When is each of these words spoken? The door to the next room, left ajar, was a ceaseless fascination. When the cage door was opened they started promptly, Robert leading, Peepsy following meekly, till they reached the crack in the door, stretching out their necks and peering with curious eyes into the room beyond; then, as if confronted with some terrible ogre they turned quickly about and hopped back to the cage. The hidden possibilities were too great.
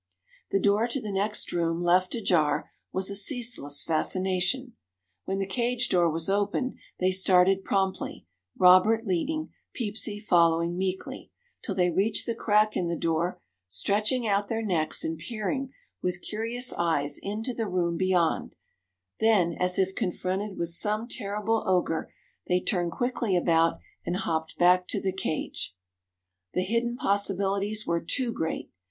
The 0.49 0.59
door 0.59 0.87
to 0.87 0.99
the 0.99 1.11
next 1.11 1.51
room, 1.51 1.79
left 1.83 2.15
ajar, 2.15 2.71
was 2.91 3.11
a 3.11 3.15
ceaseless 3.15 3.83
fascination. 3.83 4.73
When 5.25 5.37
the 5.37 5.45
cage 5.45 5.89
door 5.89 6.09
was 6.09 6.27
opened 6.27 6.79
they 6.99 7.11
started 7.11 7.63
promptly, 7.63 8.25
Robert 8.57 9.05
leading, 9.05 9.51
Peepsy 9.75 10.19
following 10.19 10.75
meekly, 10.75 11.29
till 11.61 11.75
they 11.75 11.91
reached 11.91 12.25
the 12.25 12.33
crack 12.33 12.75
in 12.75 12.87
the 12.87 12.95
door, 12.97 13.39
stretching 13.67 14.25
out 14.25 14.47
their 14.47 14.65
necks 14.65 15.03
and 15.03 15.19
peering 15.19 15.71
with 16.01 16.23
curious 16.23 16.73
eyes 16.73 17.19
into 17.21 17.53
the 17.53 17.67
room 17.67 17.95
beyond; 17.95 18.55
then, 19.19 19.53
as 19.59 19.77
if 19.77 19.93
confronted 19.93 20.57
with 20.57 20.69
some 20.69 21.07
terrible 21.07 21.61
ogre 21.67 22.11
they 22.47 22.59
turned 22.59 22.91
quickly 22.91 23.35
about 23.37 23.77
and 24.03 24.15
hopped 24.17 24.57
back 24.57 24.87
to 24.87 24.99
the 24.99 25.13
cage. 25.13 25.75
The 26.55 26.63
hidden 26.63 26.95
possibilities 26.97 27.85
were 27.85 28.01
too 28.01 28.33
great. 28.33 28.71